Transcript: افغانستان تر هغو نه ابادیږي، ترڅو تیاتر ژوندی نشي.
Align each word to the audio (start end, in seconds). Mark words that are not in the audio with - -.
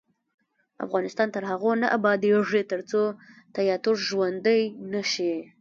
افغانستان 0.85 1.27
تر 1.35 1.43
هغو 1.51 1.71
نه 1.81 1.87
ابادیږي، 1.97 2.61
ترڅو 2.71 3.01
تیاتر 3.55 3.95
ژوندی 4.07 4.61
نشي. 4.91 5.33